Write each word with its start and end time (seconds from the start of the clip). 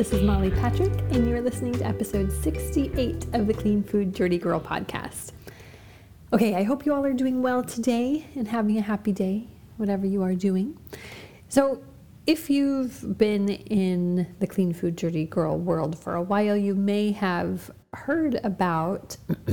This 0.00 0.14
is 0.14 0.22
Molly 0.22 0.50
Patrick, 0.50 0.98
and 1.12 1.28
you're 1.28 1.42
listening 1.42 1.74
to 1.74 1.84
episode 1.84 2.32
68 2.32 3.34
of 3.34 3.46
the 3.46 3.52
Clean 3.52 3.82
Food 3.82 4.14
Dirty 4.14 4.38
Girl 4.38 4.58
podcast. 4.58 5.32
Okay, 6.32 6.54
I 6.54 6.62
hope 6.62 6.86
you 6.86 6.94
all 6.94 7.04
are 7.04 7.12
doing 7.12 7.42
well 7.42 7.62
today 7.62 8.26
and 8.34 8.48
having 8.48 8.78
a 8.78 8.80
happy 8.80 9.12
day, 9.12 9.46
whatever 9.76 10.06
you 10.06 10.22
are 10.22 10.34
doing. 10.34 10.78
So, 11.50 11.82
if 12.26 12.48
you've 12.48 13.18
been 13.18 13.50
in 13.50 14.34
the 14.38 14.46
Clean 14.46 14.72
Food 14.72 14.96
Dirty 14.96 15.26
Girl 15.26 15.58
world 15.58 15.98
for 15.98 16.14
a 16.14 16.22
while, 16.22 16.56
you 16.56 16.74
may 16.74 17.12
have 17.12 17.70
heard 17.92 18.40
about 18.42 19.18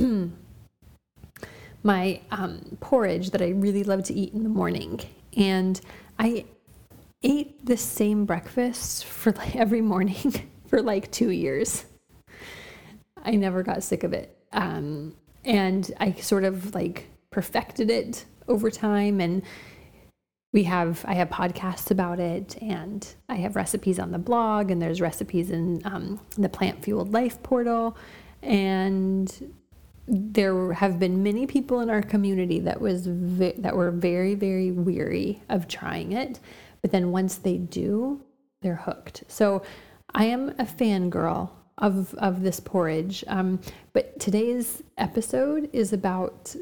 my 1.82 2.22
um, 2.30 2.78
porridge 2.80 3.32
that 3.32 3.42
I 3.42 3.48
really 3.48 3.84
love 3.84 4.02
to 4.04 4.14
eat 4.14 4.32
in 4.32 4.44
the 4.44 4.48
morning. 4.48 4.98
And 5.36 5.78
I 6.18 6.46
ate 7.22 7.64
the 7.64 7.76
same 7.76 8.24
breakfast 8.24 9.04
for 9.04 9.32
like 9.32 9.56
every 9.56 9.80
morning 9.80 10.50
for 10.66 10.82
like 10.82 11.10
two 11.10 11.30
years. 11.30 11.84
I 13.22 13.32
never 13.32 13.62
got 13.62 13.82
sick 13.82 14.04
of 14.04 14.12
it. 14.12 14.36
Um, 14.52 15.14
and 15.44 15.90
I 15.98 16.12
sort 16.14 16.44
of 16.44 16.74
like 16.74 17.08
perfected 17.30 17.90
it 17.90 18.24
over 18.46 18.70
time. 18.70 19.20
And 19.20 19.42
we 20.52 20.62
have, 20.64 21.04
I 21.06 21.14
have 21.14 21.28
podcasts 21.28 21.90
about 21.90 22.20
it, 22.20 22.56
and 22.62 23.06
I 23.28 23.36
have 23.36 23.54
recipes 23.54 23.98
on 23.98 24.12
the 24.12 24.18
blog, 24.18 24.70
and 24.70 24.80
there's 24.80 24.98
recipes 24.98 25.50
in 25.50 25.82
um, 25.84 26.20
the 26.38 26.48
Plant 26.48 26.82
Fueled 26.82 27.12
Life 27.12 27.42
portal. 27.42 27.98
And 28.42 29.52
there 30.06 30.72
have 30.72 30.98
been 30.98 31.22
many 31.22 31.46
people 31.46 31.80
in 31.80 31.90
our 31.90 32.00
community 32.00 32.60
that 32.60 32.80
was 32.80 33.06
ve- 33.06 33.54
that 33.58 33.76
were 33.76 33.90
very 33.90 34.34
very 34.34 34.70
weary 34.72 35.42
of 35.50 35.68
trying 35.68 36.12
it 36.12 36.40
but 36.82 36.90
then 36.90 37.10
once 37.10 37.36
they 37.36 37.56
do 37.56 38.20
they're 38.62 38.76
hooked 38.76 39.24
so 39.28 39.62
i 40.14 40.24
am 40.24 40.50
a 40.50 40.64
fangirl 40.64 41.50
of 41.78 42.14
of 42.14 42.42
this 42.42 42.60
porridge 42.60 43.24
um, 43.28 43.60
but 43.92 44.18
today's 44.18 44.82
episode 44.96 45.68
is 45.72 45.92
about 45.92 46.54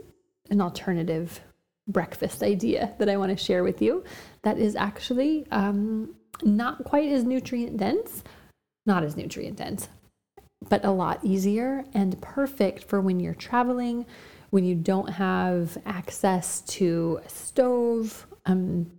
an 0.51 0.61
alternative 0.61 1.41
breakfast 1.89 2.43
idea 2.43 2.95
that 2.99 3.09
i 3.09 3.17
want 3.17 3.37
to 3.37 3.43
share 3.43 3.63
with 3.63 3.81
you 3.81 4.05
that 4.43 4.59
is 4.59 4.77
actually 4.77 5.47
um, 5.51 6.15
not 6.43 6.85
quite 6.85 7.11
as 7.11 7.25
nutrient 7.25 7.77
dense 7.77 8.23
not 8.85 9.03
as 9.03 9.17
nutrient 9.17 9.57
dense 9.57 9.89
but 10.69 10.85
a 10.85 10.91
lot 10.91 11.21
easier 11.23 11.85
and 11.95 12.21
perfect 12.21 12.85
for 12.85 13.01
when 13.01 13.21
you're 13.21 13.35
traveling, 13.35 14.07
when 14.51 14.65
you 14.65 14.75
don't 14.75 15.11
have 15.11 15.77
access 15.87 16.61
to 16.63 17.21
a 17.25 17.29
stove. 17.29 18.27
Um, 18.47 18.91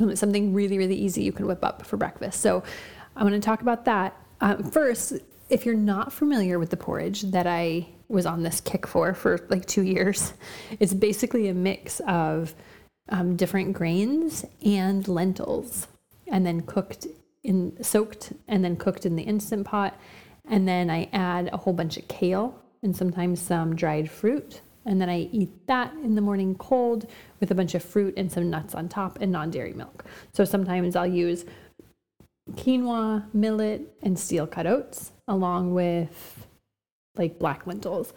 it's 0.00 0.20
something 0.20 0.52
really, 0.52 0.78
really 0.78 0.96
easy 0.96 1.22
you 1.22 1.32
can 1.32 1.46
whip 1.46 1.64
up 1.64 1.86
for 1.86 1.96
breakfast. 1.96 2.40
So 2.40 2.62
I'm 3.16 3.26
going 3.26 3.40
to 3.40 3.44
talk 3.44 3.62
about 3.62 3.84
that. 3.86 4.16
Um, 4.40 4.62
first, 4.70 5.14
if 5.48 5.64
you're 5.64 5.74
not 5.74 6.12
familiar 6.12 6.58
with 6.58 6.70
the 6.70 6.76
porridge 6.76 7.22
that 7.22 7.46
I 7.46 7.88
was 8.08 8.26
on 8.26 8.42
this 8.42 8.60
kick 8.60 8.86
for 8.86 9.14
for 9.14 9.44
like 9.48 9.66
two 9.66 9.82
years, 9.82 10.34
it's 10.80 10.94
basically 10.94 11.48
a 11.48 11.54
mix 11.54 12.00
of 12.06 12.54
um, 13.08 13.36
different 13.36 13.72
grains 13.72 14.44
and 14.64 15.06
lentils, 15.06 15.86
and 16.26 16.44
then 16.44 16.62
cooked 16.62 17.06
in 17.44 17.82
soaked 17.82 18.32
and 18.48 18.64
then 18.64 18.76
cooked 18.76 19.06
in 19.06 19.14
the 19.14 19.22
instant 19.22 19.64
pot 19.66 19.96
and 20.48 20.66
then 20.66 20.90
I 20.90 21.08
add 21.12 21.50
a 21.52 21.56
whole 21.56 21.72
bunch 21.72 21.96
of 21.96 22.06
kale 22.08 22.60
and 22.82 22.96
sometimes 22.96 23.40
some 23.40 23.74
dried 23.74 24.10
fruit. 24.10 24.60
And 24.86 25.00
then 25.00 25.10
I 25.10 25.28
eat 25.32 25.66
that 25.66 25.92
in 26.04 26.14
the 26.14 26.20
morning 26.20 26.54
cold 26.54 27.06
with 27.40 27.50
a 27.50 27.54
bunch 27.54 27.74
of 27.74 27.84
fruit 27.84 28.14
and 28.16 28.30
some 28.30 28.48
nuts 28.48 28.74
on 28.74 28.88
top 28.88 29.18
and 29.20 29.32
non 29.32 29.50
dairy 29.50 29.72
milk. 29.72 30.04
So 30.32 30.44
sometimes 30.44 30.96
I'll 30.96 31.06
use 31.06 31.44
quinoa, 32.52 33.24
millet, 33.34 33.96
and 34.02 34.18
steel 34.18 34.46
cut 34.46 34.66
oats 34.66 35.12
along 35.26 35.74
with 35.74 36.46
like 37.16 37.38
black 37.38 37.66
lentils. 37.66 38.12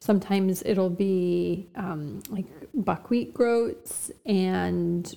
Sometimes 0.00 0.62
it'll 0.64 0.90
be 0.90 1.68
um, 1.76 2.22
like 2.30 2.46
buckwheat 2.72 3.34
groats 3.34 4.10
and 4.24 5.14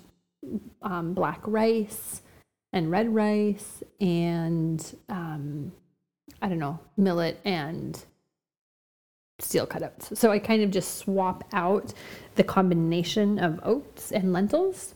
um, 0.81 1.13
black 1.13 1.41
rice 1.45 2.21
and 2.73 2.91
red 2.91 3.13
rice 3.13 3.83
and 3.99 4.95
um, 5.09 5.71
I 6.41 6.49
don't 6.49 6.59
know, 6.59 6.79
millet 6.97 7.39
and 7.45 8.03
steel 9.39 9.65
cut 9.65 9.83
oats. 9.83 10.19
So 10.19 10.31
I 10.31 10.39
kind 10.39 10.63
of 10.63 10.71
just 10.71 10.97
swap 10.97 11.43
out 11.53 11.93
the 12.35 12.43
combination 12.43 13.39
of 13.39 13.59
oats 13.63 14.11
and 14.11 14.33
lentils. 14.33 14.95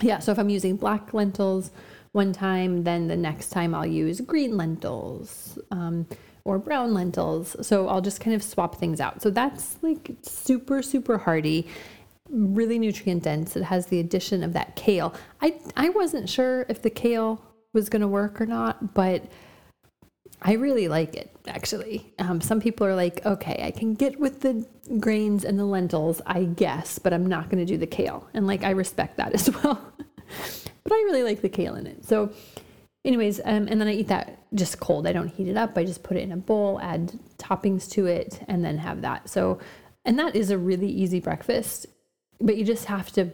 Yeah, 0.00 0.20
so 0.20 0.30
if 0.30 0.38
I'm 0.38 0.48
using 0.48 0.76
black 0.76 1.12
lentils 1.12 1.72
one 2.12 2.32
time, 2.32 2.84
then 2.84 3.08
the 3.08 3.16
next 3.16 3.50
time 3.50 3.74
I'll 3.74 3.86
use 3.86 4.20
green 4.20 4.56
lentils 4.56 5.58
um, 5.72 6.06
or 6.44 6.58
brown 6.58 6.94
lentils. 6.94 7.56
So 7.66 7.88
I'll 7.88 8.00
just 8.00 8.20
kind 8.20 8.34
of 8.34 8.42
swap 8.42 8.76
things 8.76 9.00
out. 9.00 9.22
So 9.22 9.30
that's 9.30 9.76
like 9.82 10.12
super, 10.22 10.80
super 10.82 11.18
hearty, 11.18 11.66
really 12.30 12.78
nutrient 12.78 13.24
dense. 13.24 13.56
It 13.56 13.64
has 13.64 13.86
the 13.86 13.98
addition 13.98 14.44
of 14.44 14.52
that 14.52 14.76
kale. 14.76 15.14
I, 15.42 15.58
I 15.76 15.88
wasn't 15.88 16.28
sure 16.28 16.64
if 16.68 16.80
the 16.80 16.90
kale 16.90 17.42
was 17.72 17.88
going 17.88 18.02
to 18.02 18.08
work 18.08 18.40
or 18.40 18.46
not, 18.46 18.94
but 18.94 19.24
I 20.40 20.52
really 20.52 20.88
like 20.88 21.14
it 21.14 21.34
actually. 21.46 22.12
Um, 22.18 22.40
some 22.40 22.60
people 22.60 22.86
are 22.86 22.94
like, 22.94 23.24
okay, 23.26 23.62
I 23.64 23.70
can 23.70 23.94
get 23.94 24.20
with 24.20 24.40
the 24.40 24.66
grains 24.98 25.44
and 25.44 25.58
the 25.58 25.64
lentils, 25.64 26.20
I 26.26 26.44
guess, 26.44 26.98
but 26.98 27.12
I'm 27.12 27.26
not 27.26 27.50
going 27.50 27.64
to 27.64 27.70
do 27.70 27.78
the 27.78 27.86
kale. 27.86 28.28
And 28.34 28.46
like, 28.46 28.62
I 28.62 28.70
respect 28.70 29.16
that 29.16 29.32
as 29.34 29.50
well. 29.50 29.80
but 30.84 30.92
I 30.92 30.96
really 30.96 31.22
like 31.22 31.40
the 31.40 31.48
kale 31.48 31.74
in 31.74 31.86
it. 31.86 32.04
So, 32.04 32.32
anyways, 33.04 33.40
um, 33.40 33.68
and 33.68 33.80
then 33.80 33.88
I 33.88 33.94
eat 33.94 34.08
that 34.08 34.38
just 34.54 34.80
cold. 34.80 35.06
I 35.06 35.12
don't 35.12 35.28
heat 35.28 35.48
it 35.48 35.56
up. 35.56 35.76
I 35.76 35.84
just 35.84 36.02
put 36.02 36.16
it 36.16 36.22
in 36.22 36.32
a 36.32 36.36
bowl, 36.36 36.80
add 36.80 37.18
toppings 37.38 37.90
to 37.92 38.06
it, 38.06 38.40
and 38.48 38.64
then 38.64 38.78
have 38.78 39.02
that. 39.02 39.28
So, 39.28 39.58
and 40.04 40.18
that 40.18 40.36
is 40.36 40.50
a 40.50 40.58
really 40.58 40.88
easy 40.88 41.20
breakfast, 41.20 41.86
but 42.40 42.56
you 42.56 42.64
just 42.64 42.86
have 42.86 43.10
to 43.12 43.30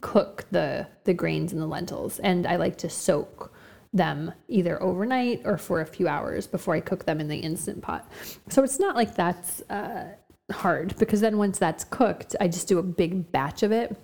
cook 0.00 0.46
the 0.50 0.86
the 1.04 1.14
grains 1.14 1.52
and 1.52 1.60
the 1.60 1.66
lentils. 1.66 2.18
And 2.20 2.46
I 2.46 2.56
like 2.56 2.78
to 2.78 2.90
soak 2.90 3.52
them 3.96 4.32
either 4.48 4.82
overnight 4.82 5.42
or 5.44 5.58
for 5.58 5.80
a 5.80 5.86
few 5.86 6.08
hours 6.08 6.46
before 6.46 6.74
I 6.74 6.80
cook 6.80 7.04
them 7.04 7.20
in 7.20 7.28
the 7.28 7.38
instant 7.38 7.82
pot. 7.82 8.10
So 8.48 8.62
it's 8.62 8.78
not 8.78 8.96
like 8.96 9.14
that's 9.14 9.62
uh, 9.70 10.14
hard 10.52 10.96
because 10.98 11.20
then 11.20 11.38
once 11.38 11.58
that's 11.58 11.84
cooked, 11.84 12.36
I 12.40 12.48
just 12.48 12.68
do 12.68 12.78
a 12.78 12.82
big 12.82 13.32
batch 13.32 13.62
of 13.62 13.72
it. 13.72 13.96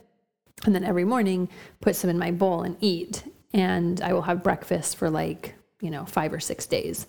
And 0.65 0.75
then 0.75 0.85
every 0.85 1.05
morning, 1.05 1.49
put 1.81 1.97
some 1.97 2.11
in 2.11 2.19
my 2.19 2.31
bowl 2.31 2.63
and 2.63 2.77
eat. 2.81 3.25
And 3.53 4.01
I 4.01 4.13
will 4.13 4.23
have 4.23 4.43
breakfast 4.43 4.97
for 4.97 5.11
like, 5.11 5.55
you 5.81 5.91
know, 5.91 6.05
five 6.05 6.33
or 6.33 6.41
six 6.41 6.67
days 6.67 7.07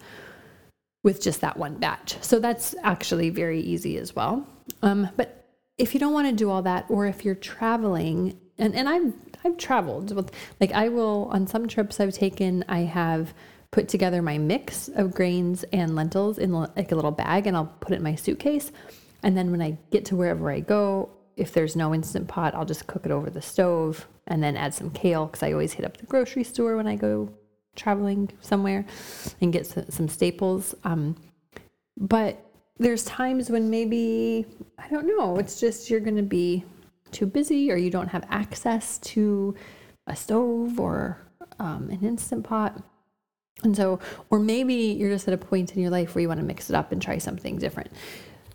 with 1.03 1.21
just 1.21 1.41
that 1.41 1.57
one 1.57 1.77
batch. 1.77 2.17
So 2.21 2.39
that's 2.39 2.75
actually 2.83 3.29
very 3.29 3.59
easy 3.59 3.97
as 3.97 4.15
well. 4.15 4.47
Um, 4.81 5.09
but 5.15 5.45
if 5.77 5.93
you 5.93 5.99
don't 5.99 6.13
want 6.13 6.27
to 6.27 6.33
do 6.33 6.49
all 6.49 6.61
that, 6.63 6.85
or 6.89 7.05
if 7.05 7.25
you're 7.25 7.35
traveling, 7.35 8.39
and, 8.57 8.75
and 8.75 8.87
I'm 8.87 9.13
I've 9.43 9.57
traveled 9.57 10.15
with 10.15 10.31
like 10.59 10.71
I 10.71 10.89
will 10.89 11.29
on 11.31 11.47
some 11.47 11.67
trips 11.67 11.99
I've 11.99 12.13
taken 12.13 12.63
I 12.67 12.79
have 12.79 13.33
put 13.71 13.87
together 13.87 14.21
my 14.21 14.37
mix 14.37 14.87
of 14.89 15.13
grains 15.13 15.63
and 15.73 15.95
lentils 15.95 16.37
in 16.37 16.51
like 16.51 16.91
a 16.91 16.95
little 16.95 17.11
bag 17.11 17.47
and 17.47 17.57
I'll 17.57 17.73
put 17.79 17.93
it 17.93 17.97
in 17.97 18.03
my 18.03 18.15
suitcase. 18.15 18.71
And 19.23 19.35
then 19.37 19.51
when 19.51 19.61
I 19.61 19.77
get 19.91 20.05
to 20.05 20.15
wherever 20.15 20.51
I 20.51 20.59
go 20.59 21.09
if 21.35 21.51
there's 21.53 21.75
no 21.75 21.93
instant 21.93 22.27
pot 22.27 22.53
I'll 22.53 22.65
just 22.65 22.87
cook 22.87 23.05
it 23.05 23.11
over 23.11 23.29
the 23.29 23.41
stove 23.41 24.07
and 24.27 24.41
then 24.41 24.55
add 24.55 24.73
some 24.73 24.91
kale 24.91 25.27
cuz 25.27 25.43
I 25.43 25.51
always 25.51 25.73
hit 25.73 25.85
up 25.85 25.97
the 25.97 26.05
grocery 26.05 26.43
store 26.43 26.77
when 26.77 26.87
I 26.87 26.95
go 26.95 27.29
traveling 27.75 28.29
somewhere 28.41 28.85
and 29.41 29.51
get 29.51 29.65
some 29.65 30.07
staples. 30.07 30.75
Um, 30.83 31.15
but 31.97 32.39
there's 32.77 33.05
times 33.05 33.49
when 33.49 33.69
maybe 33.69 34.45
I 34.77 34.89
don't 34.89 35.07
know 35.07 35.37
it's 35.37 35.59
just 35.59 35.89
you're 35.89 35.99
going 35.99 36.17
to 36.17 36.23
be 36.23 36.63
too 37.13 37.25
busy 37.25 37.71
or 37.71 37.75
you 37.75 37.89
don't 37.89 38.09
have 38.09 38.25
access 38.29 38.97
to 38.99 39.55
a 40.07 40.15
stove 40.15 40.79
or 40.79 41.17
um, 41.59 41.89
an 41.89 42.01
instant 42.03 42.43
pot. 42.43 42.81
And 43.63 43.75
so, 43.75 43.99
or 44.29 44.39
maybe 44.39 44.73
you're 44.73 45.11
just 45.11 45.27
at 45.27 45.33
a 45.33 45.37
point 45.37 45.75
in 45.75 45.81
your 45.81 45.91
life 45.91 46.15
where 46.15 46.21
you 46.21 46.27
want 46.27 46.39
to 46.39 46.45
mix 46.45 46.69
it 46.69 46.75
up 46.75 46.91
and 46.91 47.01
try 47.01 47.17
something 47.17 47.57
different. 47.57 47.91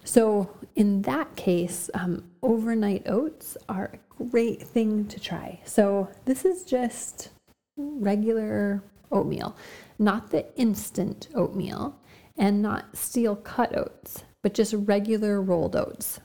So, 0.04 0.50
in 0.74 1.02
that 1.02 1.34
case, 1.36 1.90
um, 1.94 2.24
overnight 2.42 3.06
oats 3.06 3.56
are 3.68 3.92
a 3.92 4.24
great 4.24 4.62
thing 4.62 5.06
to 5.06 5.20
try. 5.20 5.60
So, 5.64 6.08
this 6.24 6.44
is 6.44 6.64
just 6.64 7.30
regular 7.76 8.82
oatmeal, 9.12 9.56
not 9.98 10.30
the 10.30 10.46
instant 10.56 11.28
oatmeal 11.34 11.98
and 12.36 12.62
not 12.62 12.96
steel 12.96 13.36
cut 13.36 13.76
oats, 13.76 14.24
but 14.42 14.54
just 14.54 14.74
regular 14.74 15.40
rolled 15.40 15.76
oats. 15.76 16.20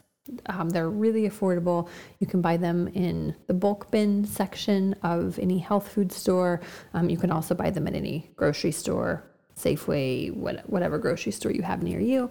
Um, 0.45 0.69
they're 0.69 0.89
really 0.89 1.29
affordable. 1.29 1.89
You 2.19 2.27
can 2.27 2.41
buy 2.41 2.57
them 2.57 2.87
in 2.89 3.35
the 3.47 3.53
bulk 3.53 3.91
bin 3.91 4.25
section 4.25 4.95
of 5.03 5.37
any 5.39 5.59
health 5.59 5.89
food 5.89 6.11
store. 6.11 6.61
Um, 6.93 7.09
you 7.09 7.17
can 7.17 7.31
also 7.31 7.53
buy 7.55 7.69
them 7.69 7.87
at 7.87 7.93
any 7.93 8.29
grocery 8.35 8.71
store, 8.71 9.23
Safeway, 9.57 10.33
what, 10.33 10.67
whatever 10.69 10.97
grocery 10.97 11.33
store 11.33 11.51
you 11.51 11.61
have 11.61 11.83
near 11.83 11.99
you. 11.99 12.29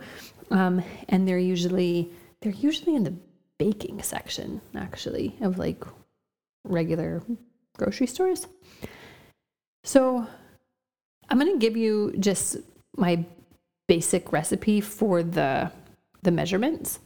Um, 0.50 0.82
and 1.08 1.28
they're 1.28 1.38
usually 1.38 2.10
they're 2.40 2.52
usually 2.52 2.96
in 2.96 3.04
the 3.04 3.14
baking 3.58 4.02
section 4.02 4.60
actually 4.74 5.36
of 5.40 5.58
like 5.58 5.84
regular 6.64 7.22
grocery 7.78 8.06
stores. 8.06 8.46
So 9.84 10.26
I'm 11.28 11.38
going 11.38 11.52
to 11.52 11.58
give 11.58 11.76
you 11.76 12.14
just 12.18 12.56
my 12.96 13.24
basic 13.86 14.32
recipe 14.32 14.80
for 14.80 15.22
the 15.22 15.70
the 16.22 16.30
measurements. 16.30 16.98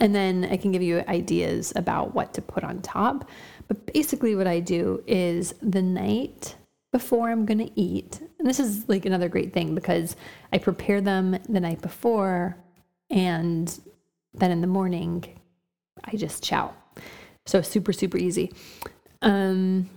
And 0.00 0.14
then 0.14 0.46
I 0.50 0.56
can 0.56 0.72
give 0.72 0.82
you 0.82 1.02
ideas 1.08 1.72
about 1.76 2.14
what 2.14 2.34
to 2.34 2.42
put 2.42 2.64
on 2.64 2.82
top. 2.82 3.28
But 3.66 3.92
basically 3.92 4.34
what 4.34 4.46
I 4.46 4.60
do 4.60 5.02
is 5.06 5.54
the 5.62 5.82
night 5.82 6.56
before 6.92 7.30
I'm 7.30 7.44
going 7.44 7.58
to 7.58 7.80
eat. 7.80 8.20
And 8.38 8.48
this 8.48 8.60
is 8.60 8.88
like 8.88 9.04
another 9.04 9.28
great 9.28 9.52
thing 9.52 9.74
because 9.74 10.16
I 10.52 10.58
prepare 10.58 11.00
them 11.00 11.38
the 11.48 11.60
night 11.60 11.82
before 11.82 12.56
and 13.10 13.78
then 14.34 14.50
in 14.50 14.60
the 14.60 14.66
morning 14.66 15.24
I 16.04 16.16
just 16.16 16.42
chow. 16.42 16.74
So 17.46 17.62
super 17.62 17.92
super 17.92 18.18
easy. 18.18 18.52
Um 19.22 19.88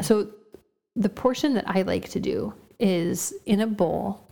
so 0.00 0.30
the 0.96 1.08
portion 1.08 1.54
that 1.54 1.68
I 1.68 1.82
like 1.82 2.08
to 2.10 2.20
do 2.20 2.54
is 2.78 3.34
in 3.46 3.60
a 3.60 3.66
bowl. 3.66 4.26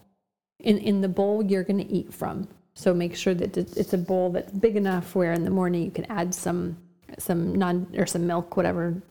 In 0.61 0.79
in 0.79 1.01
the 1.01 1.09
bowl 1.09 1.43
you're 1.43 1.65
going 1.65 1.79
to 1.79 1.93
eat 1.93 2.13
from. 2.13 2.49
So 2.79 2.95
make 2.95 3.17
sure 3.17 3.35
that 3.35 3.57
it's 3.57 3.93
a 3.93 3.99
bowl 3.99 4.31
that's 4.31 4.53
big 4.53 4.77
enough 4.77 5.17
where 5.17 5.33
in 5.33 5.43
the 5.43 5.51
morning 5.51 5.83
you 5.83 5.91
can 5.91 6.05
add 6.13 6.33
some 6.33 6.79
some 7.19 7.53
non 7.57 7.89
or 7.97 8.07
some 8.07 8.25
milk, 8.25 8.57
whatever. 8.57 9.03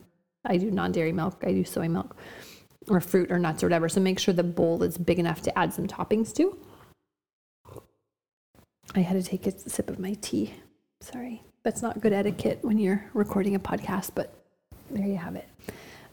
I 0.46 0.56
do 0.56 0.70
non-dairy 0.70 1.12
milk. 1.12 1.44
I 1.46 1.52
do 1.52 1.64
soy 1.64 1.86
milk 1.86 2.16
or 2.88 2.98
fruit 3.02 3.30
or 3.30 3.38
nuts 3.38 3.62
or 3.62 3.66
whatever. 3.66 3.90
So 3.90 4.00
make 4.00 4.18
sure 4.18 4.32
the 4.32 4.42
bowl 4.42 4.82
is 4.82 4.96
big 4.96 5.18
enough 5.18 5.42
to 5.42 5.58
add 5.58 5.74
some 5.74 5.86
toppings 5.86 6.34
to. 6.36 6.56
I 8.94 9.00
had 9.00 9.22
to 9.22 9.28
take 9.28 9.46
a 9.46 9.50
sip 9.50 9.90
of 9.90 9.98
my 9.98 10.14
tea. 10.22 10.54
Sorry. 11.02 11.42
That's 11.62 11.82
not 11.82 12.00
good 12.00 12.14
etiquette 12.14 12.60
when 12.62 12.78
you're 12.78 13.04
recording 13.12 13.54
a 13.54 13.60
podcast, 13.60 14.12
but 14.14 14.32
there 14.90 15.06
you 15.06 15.18
have 15.18 15.36
it. 15.36 15.48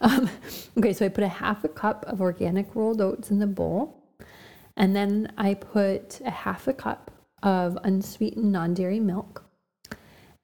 Um, 0.01 0.29
okay, 0.77 0.91
so 0.91 1.05
I 1.05 1.07
put 1.07 1.23
a 1.23 1.29
half 1.29 1.63
a 1.63 1.69
cup 1.69 2.03
of 2.05 2.19
organic 2.19 2.75
rolled 2.75 2.99
oats 2.99 3.31
in 3.31 3.39
the 3.39 3.47
bowl. 3.47 4.03
And 4.75 4.93
then 4.93 5.31
I 5.37 5.53
put 5.53 6.19
a 6.25 6.31
half 6.31 6.67
a 6.67 6.73
cup 6.73 7.11
of 7.45 7.77
unsweetened 7.83 8.51
non 8.51 8.73
dairy 8.73 8.99
milk. 8.99 9.45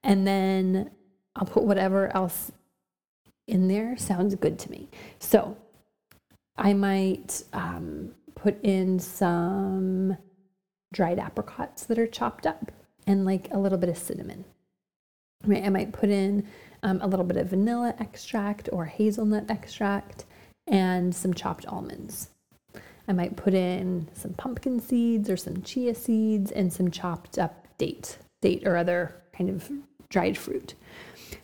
And 0.03 0.25
then 0.25 0.91
I'll 1.35 1.47
put 1.47 1.63
whatever 1.63 2.15
else 2.15 2.51
in 3.47 3.67
there 3.67 3.97
sounds 3.97 4.35
good 4.35 4.57
to 4.59 4.71
me. 4.71 4.87
So 5.19 5.57
I 6.55 6.73
might 6.73 7.43
um, 7.51 8.13
put 8.35 8.61
in 8.63 8.99
some 8.99 10.15
dried 10.93 11.19
apricots 11.19 11.85
that 11.85 11.99
are 11.99 12.07
chopped 12.07 12.45
up 12.45 12.71
and 13.07 13.25
like 13.25 13.49
a 13.51 13.59
little 13.59 13.77
bit 13.77 13.89
of 13.89 13.97
cinnamon. 13.97 14.45
Right, 15.43 15.63
I 15.63 15.69
might 15.69 15.91
put 15.91 16.09
in 16.09 16.47
um, 16.83 17.01
a 17.01 17.07
little 17.07 17.25
bit 17.25 17.37
of 17.37 17.49
vanilla 17.49 17.95
extract 17.99 18.69
or 18.71 18.85
hazelnut 18.85 19.49
extract 19.49 20.25
and 20.67 21.15
some 21.15 21.33
chopped 21.33 21.65
almonds. 21.65 22.29
I 23.07 23.13
might 23.13 23.35
put 23.35 23.53
in 23.53 24.07
some 24.13 24.33
pumpkin 24.33 24.79
seeds 24.79 25.29
or 25.29 25.37
some 25.37 25.61
chia 25.63 25.95
seeds 25.95 26.51
and 26.51 26.71
some 26.71 26.91
chopped 26.91 27.37
up 27.37 27.67
date, 27.77 28.17
date 28.41 28.65
or 28.65 28.77
other 28.77 29.15
kind 29.33 29.49
of 29.49 29.69
dried 30.09 30.37
fruit. 30.37 30.75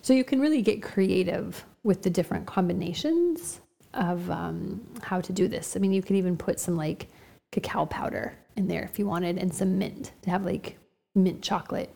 So 0.02 0.14
you 0.14 0.24
can 0.24 0.40
really 0.40 0.62
get 0.62 0.82
creative 0.82 1.66
with 1.84 2.04
the 2.04 2.10
different 2.10 2.46
combinations 2.46 3.62
of 3.94 4.30
um, 4.30 4.86
how 5.02 5.22
to 5.22 5.34
do 5.34 5.48
this. 5.48 5.76
I 5.76 5.80
mean, 5.80 5.94
you 5.94 6.02
could 6.02 6.16
even 6.16 6.38
put 6.38 6.60
some 6.60 6.78
like 6.78 7.08
cacao 7.52 7.86
powder 7.86 8.34
in 8.56 8.68
there 8.68 8.84
if 8.84 9.00
you 9.00 9.08
wanted 9.08 9.38
and 9.38 9.54
some 9.54 9.78
mint 9.78 10.12
to 10.24 10.30
have 10.30 10.46
like 10.46 10.78
mint 11.16 11.42
chocolate 11.42 11.94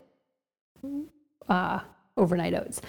uh, 1.50 1.80
overnight 2.18 2.54
oats. 2.54 2.82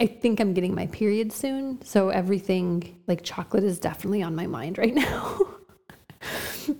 I 0.00 0.06
think 0.06 0.38
I'm 0.38 0.54
getting 0.54 0.74
my 0.74 0.86
period 0.86 1.32
soon, 1.32 1.82
so 1.82 2.10
everything 2.10 3.00
like 3.08 3.22
chocolate 3.24 3.64
is 3.64 3.80
definitely 3.80 4.22
on 4.22 4.36
my 4.36 4.46
mind 4.46 4.78
right 4.78 4.94
now. 4.94 5.57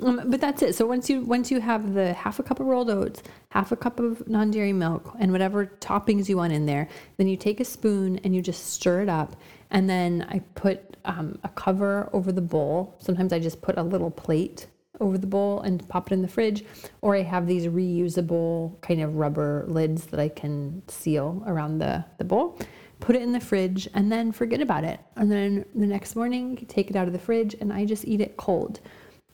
Um, 0.03 0.23
but 0.27 0.41
that's 0.41 0.63
it. 0.63 0.75
So 0.75 0.87
once 0.87 1.09
you 1.11 1.23
once 1.23 1.51
you 1.51 1.61
have 1.61 1.95
the 1.95 2.13
half 2.13 2.39
a 2.39 2.43
cup 2.43 2.61
of 2.61 2.67
rolled 2.67 2.91
oats, 2.91 3.23
half 3.51 3.73
a 3.73 3.77
cup 3.77 4.01
of 4.01 4.29
non-dairy 4.29 4.73
milk, 4.73 5.15
and 5.19 5.33
whatever 5.33 5.67
toppings 5.81 6.29
you 6.29 6.37
want 6.37 6.53
in 6.53 6.67
there, 6.67 6.89
then 7.17 7.27
you 7.29 7.37
take 7.37 7.61
a 7.61 7.65
spoon 7.65 8.19
and 8.25 8.35
you 8.35 8.43
just 8.43 8.73
stir 8.73 9.03
it 9.03 9.09
up. 9.09 9.37
And 9.71 9.89
then 9.89 10.27
I 10.29 10.41
put 10.55 10.97
um, 11.05 11.39
a 11.45 11.49
cover 11.49 12.09
over 12.13 12.33
the 12.33 12.41
bowl. 12.41 12.97
Sometimes 13.01 13.33
I 13.33 13.39
just 13.39 13.61
put 13.61 13.77
a 13.79 13.83
little 13.83 14.11
plate 14.11 14.67
over 15.01 15.19
the 15.19 15.27
bowl 15.27 15.61
and 15.61 15.87
pop 15.89 16.11
it 16.11 16.15
in 16.15 16.23
the 16.23 16.29
fridge. 16.29 16.65
Or 17.03 17.15
I 17.15 17.23
have 17.23 17.47
these 17.47 17.67
reusable 17.67 18.81
kind 18.81 19.01
of 19.01 19.17
rubber 19.17 19.65
lids 19.69 20.07
that 20.07 20.21
I 20.21 20.29
can 20.29 20.83
seal 20.89 21.43
around 21.47 21.79
the, 21.79 22.05
the 22.19 22.25
bowl. 22.25 22.59
Put 23.01 23.15
it 23.15 23.23
in 23.23 23.33
the 23.33 23.41
fridge 23.41 23.89
and 23.95 24.11
then 24.11 24.33
forget 24.33 24.61
about 24.61 24.85
it. 24.85 25.01
And 25.17 25.31
then 25.31 25.65
the 25.75 25.87
next 25.87 26.17
morning, 26.17 26.65
take 26.69 26.91
it 26.91 26.97
out 26.97 27.07
of 27.07 27.13
the 27.13 27.19
fridge 27.19 27.55
and 27.61 27.73
I 27.73 27.85
just 27.85 28.05
eat 28.07 28.21
it 28.21 28.37
cold. 28.37 28.81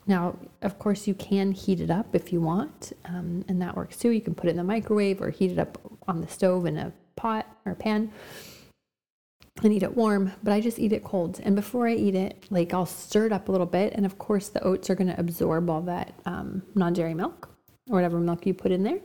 Now, 0.06 0.36
of 0.62 0.78
course, 0.78 1.06
you 1.06 1.14
can 1.14 1.52
heat 1.52 1.80
it 1.80 1.90
up 1.90 2.14
if 2.14 2.32
you 2.32 2.40
want, 2.40 2.92
um, 3.06 3.44
and 3.48 3.60
that 3.62 3.76
works 3.76 3.96
too. 3.96 4.10
You 4.10 4.20
can 4.20 4.34
put 4.34 4.48
it 4.48 4.50
in 4.50 4.56
the 4.56 4.64
microwave 4.64 5.22
or 5.22 5.30
heat 5.30 5.50
it 5.50 5.58
up 5.58 5.78
on 6.06 6.20
the 6.20 6.28
stove 6.28 6.66
in 6.66 6.76
a 6.76 6.92
pot 7.16 7.46
or 7.64 7.74
pan 7.74 8.12
and 9.62 9.72
eat 9.72 9.82
it 9.82 9.96
warm, 9.96 10.32
but 10.42 10.52
I 10.52 10.60
just 10.60 10.78
eat 10.78 10.92
it 10.92 11.04
cold. 11.04 11.40
And 11.42 11.54
before 11.54 11.86
I 11.86 11.94
eat 11.94 12.14
it, 12.14 12.44
like 12.50 12.74
I'll 12.74 12.86
stir 12.86 13.26
it 13.26 13.32
up 13.32 13.48
a 13.48 13.52
little 13.52 13.66
bit. 13.66 13.92
And 13.94 14.04
of 14.04 14.18
course, 14.18 14.48
the 14.48 14.62
oats 14.62 14.90
are 14.90 14.94
going 14.94 15.08
to 15.08 15.18
absorb 15.18 15.70
all 15.70 15.80
that 15.82 16.12
um, 16.26 16.62
non 16.74 16.92
dairy 16.92 17.14
milk 17.14 17.48
or 17.88 17.94
whatever 17.94 18.18
milk 18.18 18.46
you 18.46 18.54
put 18.54 18.72
in 18.72 18.82
there. 18.82 18.98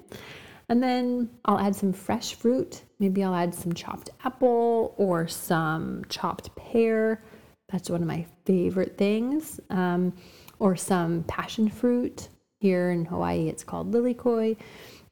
And 0.67 0.83
then 0.83 1.29
I'll 1.45 1.59
add 1.59 1.75
some 1.75 1.93
fresh 1.93 2.35
fruit. 2.35 2.83
Maybe 2.99 3.23
I'll 3.23 3.33
add 3.33 3.55
some 3.55 3.73
chopped 3.73 4.09
apple 4.23 4.93
or 4.97 5.27
some 5.27 6.03
chopped 6.09 6.55
pear. 6.55 7.23
That's 7.71 7.89
one 7.89 8.01
of 8.01 8.07
my 8.07 8.25
favorite 8.45 8.97
things. 8.97 9.59
Um, 9.69 10.13
or 10.59 10.75
some 10.75 11.23
passion 11.23 11.69
fruit. 11.69 12.29
Here 12.59 12.91
in 12.91 13.05
Hawaii, 13.05 13.47
it's 13.47 13.63
called 13.63 13.93
lilikoi. 13.93 14.57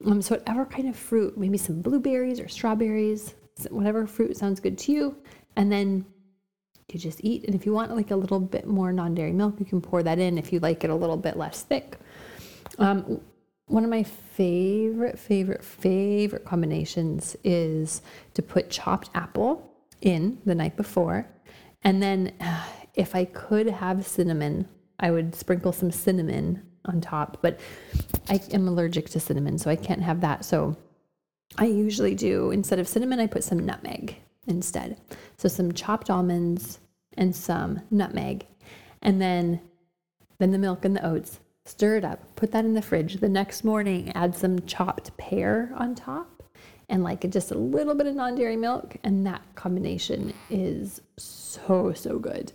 Um, 0.05 0.21
so, 0.21 0.35
whatever 0.35 0.65
kind 0.65 0.89
of 0.89 0.97
fruit, 0.97 1.37
maybe 1.37 1.57
some 1.57 1.81
blueberries 1.81 2.41
or 2.41 2.49
strawberries, 2.49 3.35
whatever 3.69 4.05
fruit 4.05 4.35
sounds 4.35 4.59
good 4.59 4.77
to 4.79 4.91
you. 4.91 5.15
And 5.55 5.71
then 5.71 6.05
you 6.91 6.99
just 6.99 7.19
eat. 7.23 7.45
And 7.45 7.55
if 7.55 7.65
you 7.65 7.73
want 7.73 7.95
like 7.95 8.11
a 8.11 8.15
little 8.15 8.39
bit 8.39 8.67
more 8.67 8.91
non 8.91 9.15
dairy 9.15 9.31
milk, 9.31 9.55
you 9.59 9.65
can 9.65 9.81
pour 9.81 10.03
that 10.03 10.19
in 10.19 10.37
if 10.37 10.53
you 10.53 10.59
like 10.59 10.83
it 10.83 10.89
a 10.89 10.95
little 10.95 11.17
bit 11.17 11.37
less 11.37 11.63
thick. 11.63 11.97
Um, 12.79 13.21
one 13.67 13.83
of 13.83 13.89
my 13.89 14.03
favorite, 14.03 15.19
favorite, 15.19 15.63
favorite 15.63 16.45
combinations 16.45 17.35
is 17.43 18.01
to 18.33 18.41
put 18.41 18.69
chopped 18.69 19.09
apple 19.13 19.69
in 20.01 20.37
the 20.45 20.55
night 20.55 20.77
before. 20.77 21.27
And 21.83 22.01
then 22.01 22.33
uh, 22.39 22.63
if 22.93 23.13
I 23.13 23.25
could 23.25 23.67
have 23.67 24.07
cinnamon, 24.07 24.69
I 24.99 25.11
would 25.11 25.35
sprinkle 25.35 25.71
some 25.71 25.91
cinnamon 25.91 26.63
on 26.85 27.01
top, 27.01 27.37
but 27.41 27.59
I 28.29 28.41
am 28.51 28.67
allergic 28.67 29.09
to 29.09 29.19
cinnamon, 29.19 29.57
so 29.57 29.69
I 29.69 29.75
can't 29.75 30.01
have 30.01 30.21
that. 30.21 30.45
So 30.45 30.75
I 31.57 31.65
usually 31.65 32.15
do, 32.15 32.51
instead 32.51 32.79
of 32.79 32.87
cinnamon, 32.87 33.19
I 33.19 33.27
put 33.27 33.43
some 33.43 33.65
nutmeg 33.65 34.15
instead. 34.47 34.97
So 35.37 35.47
some 35.47 35.71
chopped 35.71 36.09
almonds 36.09 36.79
and 37.17 37.35
some 37.35 37.81
nutmeg. 37.91 38.45
And 39.01 39.21
then 39.21 39.61
then 40.39 40.51
the 40.51 40.57
milk 40.59 40.85
and 40.85 40.95
the 40.95 41.05
oats. 41.05 41.39
Stir 41.65 41.97
it 41.97 42.05
up, 42.05 42.35
put 42.35 42.51
that 42.51 42.63
in 42.63 42.73
the 42.73 42.81
fridge. 42.81 43.15
The 43.15 43.27
next 43.27 43.63
morning, 43.63 44.11
add 44.13 44.35
some 44.35 44.59
chopped 44.61 45.17
pear 45.17 45.73
on 45.75 45.95
top 45.95 46.43
and 46.89 47.03
like 47.03 47.29
just 47.29 47.51
a 47.51 47.57
little 47.57 47.95
bit 47.95 48.07
of 48.07 48.15
non-dairy 48.15 48.55
milk 48.55 48.95
and 49.03 49.25
that 49.27 49.41
combination 49.55 50.33
is 50.49 51.01
so 51.17 51.91
so 51.93 52.19
good. 52.19 52.53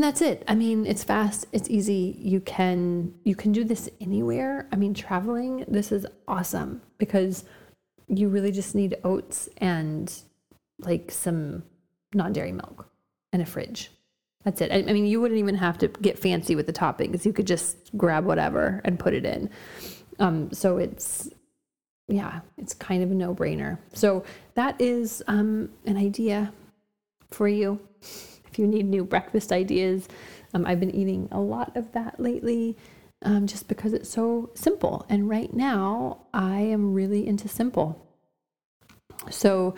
And 0.00 0.06
that's 0.06 0.22
it. 0.22 0.44
I 0.48 0.54
mean, 0.54 0.86
it's 0.86 1.04
fast, 1.04 1.44
it's 1.52 1.68
easy. 1.68 2.16
You 2.18 2.40
can 2.40 3.12
you 3.22 3.36
can 3.36 3.52
do 3.52 3.64
this 3.64 3.86
anywhere. 4.00 4.66
I 4.72 4.76
mean, 4.76 4.94
traveling, 4.94 5.62
this 5.68 5.92
is 5.92 6.06
awesome 6.26 6.80
because 6.96 7.44
you 8.08 8.30
really 8.30 8.50
just 8.50 8.74
need 8.74 8.96
oats 9.04 9.50
and 9.58 10.10
like 10.78 11.10
some 11.10 11.64
non-dairy 12.14 12.52
milk 12.52 12.88
and 13.34 13.42
a 13.42 13.44
fridge. 13.44 13.90
That's 14.42 14.62
it. 14.62 14.72
I, 14.72 14.76
I 14.76 14.94
mean, 14.94 15.04
you 15.04 15.20
wouldn't 15.20 15.38
even 15.38 15.56
have 15.56 15.76
to 15.76 15.88
get 15.88 16.18
fancy 16.18 16.56
with 16.56 16.66
the 16.66 16.72
toppings. 16.72 17.26
You 17.26 17.34
could 17.34 17.46
just 17.46 17.76
grab 17.94 18.24
whatever 18.24 18.80
and 18.86 18.98
put 18.98 19.12
it 19.12 19.26
in. 19.26 19.50
Um, 20.18 20.50
so 20.50 20.78
it's 20.78 21.28
yeah, 22.08 22.40
it's 22.56 22.72
kind 22.72 23.02
of 23.02 23.10
a 23.10 23.14
no-brainer. 23.14 23.76
So 23.92 24.24
that 24.54 24.80
is 24.80 25.22
um, 25.26 25.68
an 25.84 25.98
idea 25.98 26.54
for 27.30 27.48
you 27.48 27.78
if 28.50 28.58
you 28.58 28.66
need 28.66 28.86
new 28.86 29.04
breakfast 29.04 29.52
ideas. 29.52 30.08
Um, 30.54 30.66
I've 30.66 30.80
been 30.80 30.94
eating 30.94 31.28
a 31.30 31.40
lot 31.40 31.76
of 31.76 31.92
that 31.92 32.18
lately 32.18 32.76
um, 33.22 33.46
just 33.46 33.68
because 33.68 33.92
it's 33.92 34.10
so 34.10 34.50
simple. 34.54 35.06
And 35.08 35.28
right 35.28 35.52
now, 35.52 36.22
I 36.32 36.60
am 36.60 36.94
really 36.94 37.26
into 37.26 37.48
simple. 37.48 38.06
So 39.28 39.74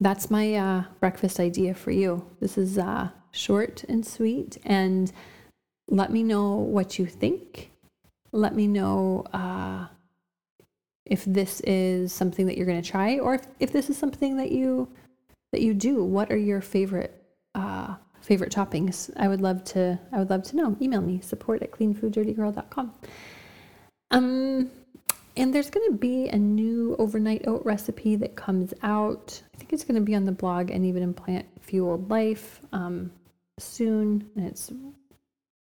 that's 0.00 0.30
my 0.30 0.54
uh, 0.54 0.84
breakfast 1.00 1.38
idea 1.38 1.74
for 1.74 1.92
you. 1.92 2.26
This 2.40 2.58
is 2.58 2.76
uh, 2.76 3.10
short 3.30 3.84
and 3.84 4.04
sweet. 4.04 4.58
And 4.64 5.12
let 5.88 6.10
me 6.10 6.22
know 6.22 6.56
what 6.56 6.98
you 6.98 7.06
think. 7.06 7.70
Let 8.32 8.54
me 8.54 8.66
know 8.66 9.24
uh, 9.32 9.86
if 11.06 11.24
this 11.24 11.60
is 11.60 12.12
something 12.12 12.46
that 12.46 12.56
you're 12.56 12.66
going 12.66 12.82
to 12.82 12.90
try 12.90 13.18
or 13.18 13.34
if, 13.34 13.46
if 13.60 13.72
this 13.72 13.88
is 13.90 13.96
something 13.96 14.36
that 14.38 14.50
you 14.50 14.88
that 15.52 15.60
you 15.60 15.74
do. 15.74 16.02
What 16.02 16.32
are 16.32 16.36
your 16.36 16.62
favorite 16.62 17.21
uh, 17.54 17.94
favorite 18.20 18.52
toppings. 18.52 19.10
I 19.16 19.28
would 19.28 19.40
love 19.40 19.64
to 19.64 19.98
I 20.12 20.18
would 20.18 20.30
love 20.30 20.44
to 20.44 20.56
know. 20.56 20.76
Email 20.80 21.00
me 21.00 21.20
support 21.20 21.62
at 21.62 21.72
cleanfooddirtygirl.com. 21.72 22.94
Um 24.10 24.70
and 25.36 25.54
there's 25.54 25.70
going 25.70 25.90
to 25.90 25.96
be 25.96 26.28
a 26.28 26.36
new 26.36 26.94
overnight 26.98 27.48
oat 27.48 27.64
recipe 27.64 28.16
that 28.16 28.36
comes 28.36 28.74
out. 28.82 29.40
I 29.54 29.56
think 29.56 29.72
it's 29.72 29.84
going 29.84 29.94
to 29.94 30.04
be 30.04 30.14
on 30.14 30.26
the 30.26 30.32
blog 30.32 30.70
and 30.70 30.84
even 30.84 31.02
in 31.02 31.14
Plant 31.14 31.46
Fueled 31.60 32.10
Life 32.10 32.60
um, 32.72 33.10
soon. 33.58 34.28
And 34.36 34.46
it's 34.46 34.70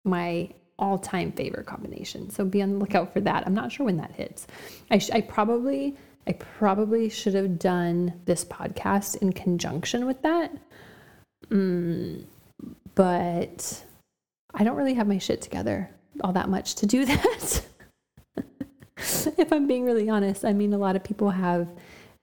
my 0.06 0.50
all 0.80 0.98
time 0.98 1.34
favorite 1.34 1.66
combination. 1.66 2.30
So 2.30 2.46
be 2.46 2.62
on 2.62 2.74
the 2.74 2.78
lookout 2.78 3.12
for 3.12 3.20
that. 3.22 3.46
I'm 3.46 3.54
not 3.54 3.72
sure 3.72 3.86
when 3.86 3.98
that 3.98 4.12
hits. 4.12 4.48
I, 4.90 5.00
sh- 5.00 5.12
I 5.12 5.22
probably. 5.22 5.96
I 6.26 6.34
probably 6.34 7.08
should 7.08 7.36
have 7.36 7.58
done 7.58 8.12
this 8.26 8.44
podcast 8.44 9.16
in 9.22 9.32
conjunction 9.32 10.06
with 10.06 10.22
that. 10.24 10.52
Mm, 11.50 12.26
but 12.96 13.84
I 14.54 14.64
don't 14.64 14.76
really 14.76 14.96
have 14.96 15.08
my 15.08 15.18
shit 15.18 15.42
together 15.42 15.90
all 16.22 16.34
that 16.34 16.50
much 16.50 16.76
to 16.76 16.86
do 16.86 17.06
that. 17.06 17.66
if 19.38 19.52
I'm 19.52 19.68
being 19.68 19.86
really 19.86 20.10
honest, 20.10 20.44
I 20.46 20.54
mean, 20.54 20.74
a 20.74 20.78
lot 20.78 20.96
of 20.96 21.04
people 21.04 21.30
have 21.30 21.68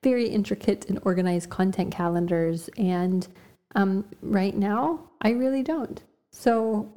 very 0.03 0.29
intricate 0.29 0.89
and 0.89 0.99
organized 1.05 1.49
content 1.49 1.93
calendars, 1.93 2.69
and 2.77 3.27
um, 3.75 4.05
right 4.23 4.55
now, 4.55 5.01
I 5.23 5.31
really 5.31 5.63
don't. 5.63 6.03
So 6.33 6.93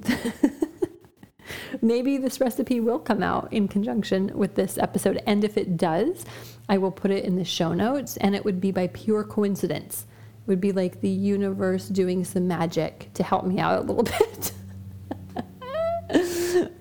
maybe 1.82 2.18
this 2.18 2.40
recipe 2.40 2.80
will 2.80 2.98
come 2.98 3.22
out 3.22 3.52
in 3.52 3.68
conjunction 3.68 4.30
with 4.36 4.56
this 4.56 4.76
episode. 4.78 5.22
And 5.26 5.44
if 5.44 5.56
it 5.56 5.76
does, 5.76 6.24
I 6.68 6.78
will 6.78 6.90
put 6.90 7.10
it 7.10 7.24
in 7.24 7.36
the 7.36 7.44
show 7.44 7.72
notes, 7.72 8.16
and 8.18 8.34
it 8.34 8.44
would 8.44 8.60
be 8.60 8.72
by 8.72 8.88
pure 8.88 9.24
coincidence. 9.24 10.06
Would 10.48 10.60
be 10.60 10.72
like 10.72 11.00
the 11.00 11.08
universe 11.08 11.88
doing 11.88 12.24
some 12.24 12.48
magic 12.48 13.10
to 13.14 13.22
help 13.22 13.44
me 13.44 13.60
out 13.60 13.78
a 13.78 13.82
little 13.82 14.02
bit. 14.18 14.52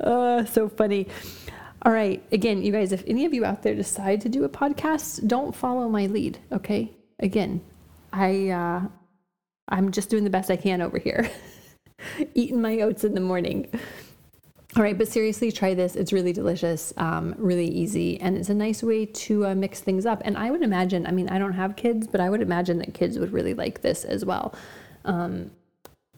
uh, 0.01 0.45
so 0.45 0.69
funny. 0.69 1.07
All 1.83 1.91
right. 1.91 2.23
Again, 2.31 2.63
you 2.63 2.71
guys, 2.71 2.91
if 2.91 3.03
any 3.05 3.25
of 3.25 3.33
you 3.33 3.45
out 3.45 3.61
there 3.63 3.75
decide 3.75 4.21
to 4.21 4.29
do 4.29 4.43
a 4.45 4.49
podcast, 4.49 5.27
don't 5.27 5.55
follow 5.55 5.87
my 5.89 6.07
lead. 6.07 6.39
Okay. 6.51 6.91
Again, 7.19 7.61
I 8.13 8.49
uh, 8.49 8.81
I'm 9.69 9.91
just 9.91 10.09
doing 10.09 10.23
the 10.23 10.29
best 10.29 10.49
I 10.49 10.55
can 10.55 10.81
over 10.81 10.97
here, 10.97 11.29
eating 12.33 12.61
my 12.61 12.79
oats 12.81 13.03
in 13.03 13.13
the 13.13 13.21
morning. 13.21 13.67
All 14.77 14.83
right, 14.83 14.95
but 14.95 15.07
seriously, 15.07 15.51
try 15.51 15.73
this. 15.73 15.95
It's 15.95 16.13
really 16.13 16.33
delicious, 16.33 16.93
um, 16.97 17.33
really 17.39 17.67
easy, 17.67 18.21
and 18.21 18.37
it's 18.37 18.49
a 18.49 18.53
nice 18.53 18.83
way 18.83 19.07
to 19.07 19.47
uh, 19.47 19.55
mix 19.55 19.79
things 19.79 20.05
up. 20.05 20.21
And 20.23 20.37
I 20.37 20.51
would 20.51 20.61
imagine, 20.61 21.07
I 21.07 21.11
mean, 21.11 21.29
I 21.29 21.39
don't 21.39 21.53
have 21.53 21.75
kids, 21.75 22.05
but 22.05 22.21
I 22.21 22.29
would 22.29 22.43
imagine 22.43 22.77
that 22.77 22.93
kids 22.93 23.17
would 23.17 23.33
really 23.33 23.55
like 23.55 23.81
this 23.81 24.05
as 24.05 24.23
well. 24.23 24.53
Um, 25.03 25.49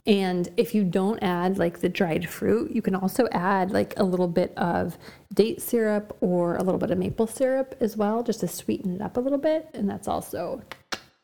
and 0.05 0.49
if 0.57 0.75
you 0.75 0.83
don't 0.83 1.19
add 1.23 1.57
like 1.57 1.79
the 1.79 1.87
dried 1.87 2.27
fruit, 2.27 2.71
you 2.71 2.81
can 2.81 2.95
also 2.95 3.29
add 3.31 3.71
like 3.71 3.93
a 3.95 4.03
little 4.03 4.27
bit 4.27 4.51
of 4.57 4.97
date 5.33 5.61
syrup 5.61 6.17
or 6.19 6.57
a 6.57 6.61
little 6.61 6.79
bit 6.79 6.91
of 6.91 6.97
maple 6.97 7.27
syrup 7.27 7.75
as 7.79 7.95
well, 7.95 8.23
just 8.23 8.41
to 8.41 8.47
sweeten 8.49 8.93
it 8.93 9.01
up 9.01 9.15
a 9.15 9.21
little 9.21 9.37
bit. 9.37 9.69
And 9.73 9.89
that's 9.89 10.09
also 10.09 10.63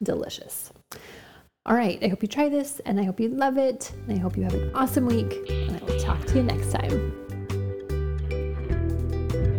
delicious. 0.02 0.72
All 1.66 1.76
right, 1.76 2.02
I 2.02 2.08
hope 2.08 2.22
you 2.22 2.30
try 2.30 2.48
this 2.48 2.80
and 2.86 2.98
I 2.98 3.04
hope 3.04 3.20
you 3.20 3.28
love 3.28 3.58
it. 3.58 3.92
And 4.08 4.18
I 4.18 4.22
hope 4.22 4.38
you 4.38 4.44
have 4.44 4.54
an 4.54 4.72
awesome 4.74 5.06
week. 5.06 5.36
And 5.50 5.76
I 5.76 5.84
will 5.84 6.00
talk 6.00 6.24
to 6.28 6.36
you 6.36 6.44
next 6.44 6.72
time. 6.72 7.25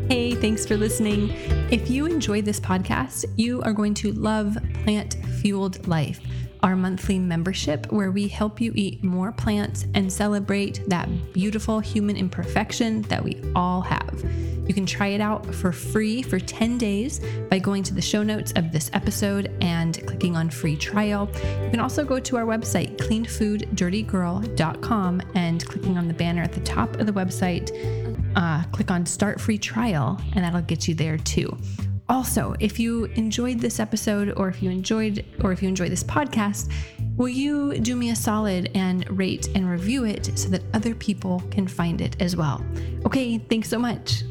Hey, 0.09 0.37
thanks 0.37 0.65
for 0.65 0.77
listening. 0.77 1.31
If 1.69 1.91
you 1.91 2.07
enjoyed 2.07 2.45
this 2.45 2.61
podcast, 2.61 3.25
you 3.37 3.61
are 3.63 3.73
going 3.73 3.93
to 3.95 4.13
love 4.13 4.57
Plant 4.85 5.17
Fueled 5.41 5.89
Life 5.89 6.21
our 6.63 6.75
monthly 6.75 7.19
membership 7.19 7.93
where 7.93 8.11
we 8.11 8.27
help 8.27 8.61
you 8.61 8.73
eat 8.75 9.05
more 9.05 9.31
plants 9.31 9.87
and 9.95 10.13
celebrate 10.13 10.81
that 10.89 11.09
beautiful 11.33 11.79
human 11.81 12.17
imperfection 12.17 13.03
that 13.03 13.23
we 13.23 13.41
all 13.55 13.83
have. 13.83 14.25
You 14.67 14.75
can 14.75 14.85
try 14.85 15.07
it 15.09 15.21
out 15.21 15.47
for 15.55 15.71
free 15.71 16.23
for 16.23 16.41
10 16.41 16.77
days 16.77 17.21
by 17.51 17.61
going 17.61 17.85
to 17.85 17.95
the 17.95 18.03
show 18.03 18.25
notes 18.25 18.53
of 18.57 18.73
this 18.73 18.91
episode 18.95 19.57
and 19.61 20.05
clicking 20.09 20.37
on 20.37 20.51
free 20.51 20.77
trial. 20.77 21.31
You 21.63 21.71
can 21.71 21.79
also 21.79 22.05
go 22.05 22.19
to 22.19 22.37
our 22.37 22.45
website, 22.45 22.97
cleanfooddirtygirl.com, 22.97 25.23
and 25.37 25.65
clicking 25.65 25.97
on 25.97 26.09
the 26.09 26.15
banner 26.15 26.43
at 26.43 26.53
the 26.53 26.63
top 26.63 26.97
of 26.97 27.07
the 27.07 27.13
website, 27.13 27.71
uh, 28.37 28.63
click 28.71 28.91
on 28.91 29.05
start 29.07 29.41
free 29.41 29.59
trial, 29.59 30.21
and 30.35 30.45
that'll 30.45 30.61
get 30.63 30.87
you 30.87 30.95
there 30.95 31.19
too. 31.19 31.57
Also, 32.09 32.55
if 32.61 32.79
you 32.79 33.07
enjoyed 33.17 33.59
this 33.59 33.81
episode 33.81 34.33
or 34.37 34.49
if 34.49 34.63
you 34.63 34.71
enjoyed 34.71 35.25
or 35.43 35.51
if 35.51 35.61
you 35.61 35.69
enjoy 35.69 35.89
this 35.89 36.05
podcast, 36.05 36.73
will 37.17 37.29
you 37.29 37.77
do 37.79 37.97
me 37.97 38.11
a 38.11 38.17
solid 38.17 38.71
and 38.75 39.09
rate 39.11 39.49
and 39.57 39.69
review 39.69 40.05
it 40.05 40.39
so 40.39 40.49
that 40.51 40.63
other 40.73 40.95
people 40.95 41.43
can 41.51 41.67
find 41.67 42.01
it 42.01 42.21
as 42.23 42.37
well? 42.37 42.65
Okay, 43.05 43.39
thanks 43.39 43.69
so 43.69 43.79
much. 43.79 44.23